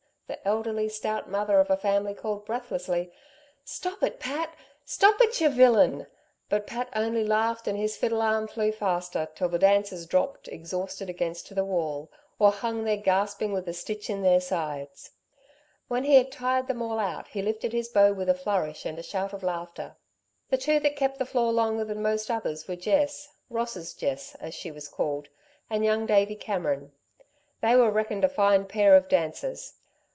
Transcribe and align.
The 0.31 0.47
elderly, 0.47 0.87
stout 0.87 1.29
mother 1.29 1.59
of 1.59 1.69
a 1.69 1.75
family 1.75 2.13
called 2.13 2.45
breathlessly: 2.45 3.11
"Stop 3.65 4.01
it, 4.01 4.17
Pat! 4.17 4.55
Stop 4.85 5.19
it, 5.19 5.41
ye 5.41 5.47
villain!" 5.49 6.07
But 6.47 6.65
Pat 6.65 6.87
only 6.95 7.25
laughed 7.25 7.67
and 7.67 7.77
his 7.77 7.97
fiddle 7.97 8.21
arm 8.21 8.47
flew 8.47 8.71
faster, 8.71 9.27
till 9.35 9.49
the 9.49 9.59
dancers 9.59 10.05
dropped 10.05 10.47
exhausted 10.47 11.09
against 11.09 11.53
the 11.53 11.65
wall, 11.65 12.09
or 12.39 12.49
hung 12.53 12.85
there 12.85 12.95
gasping 12.95 13.51
with 13.51 13.67
a 13.67 13.73
stitch 13.73 14.09
in 14.09 14.21
their 14.21 14.39
sides. 14.39 15.11
When 15.89 16.05
he 16.05 16.15
had 16.15 16.31
tired 16.31 16.67
them 16.67 16.81
all 16.81 16.97
out, 16.97 17.27
he 17.27 17.41
lifted 17.41 17.73
his 17.73 17.89
bow 17.89 18.13
with 18.13 18.29
a 18.29 18.33
flourish 18.33 18.85
and 18.85 18.97
a 18.97 19.03
shout 19.03 19.33
of 19.33 19.43
laughter. 19.43 19.97
The 20.49 20.57
two 20.57 20.79
that 20.79 20.95
kept 20.95 21.19
the 21.19 21.25
floor 21.25 21.51
longer 21.51 21.83
than 21.83 22.01
most 22.01 22.31
others 22.31 22.69
were 22.69 22.77
Jess 22.77 23.27
Ross's 23.49 23.93
Jess, 23.93 24.35
as 24.35 24.53
she 24.55 24.71
was 24.71 24.87
called 24.87 25.27
and 25.69 25.83
young 25.83 26.05
Davey 26.05 26.35
Cameron. 26.37 26.93
They 27.59 27.75
were 27.75 27.91
reckoned 27.91 28.23
a 28.23 28.29
fine 28.29 28.63
pair 28.65 28.95
of 28.95 29.09
dancers. 29.09 29.73